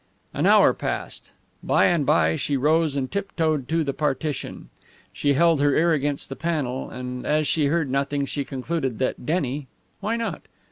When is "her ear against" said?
5.61-6.27